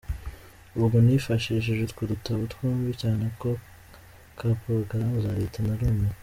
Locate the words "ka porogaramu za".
4.37-5.31